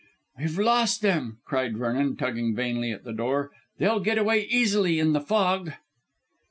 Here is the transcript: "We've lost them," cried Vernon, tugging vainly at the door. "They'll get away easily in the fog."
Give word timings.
"We've 0.39 0.57
lost 0.57 1.03
them," 1.03 1.37
cried 1.45 1.77
Vernon, 1.77 2.17
tugging 2.17 2.55
vainly 2.55 2.91
at 2.91 3.03
the 3.03 3.13
door. 3.13 3.51
"They'll 3.77 3.99
get 3.99 4.17
away 4.17 4.45
easily 4.49 4.97
in 4.97 5.13
the 5.13 5.21
fog." 5.21 5.73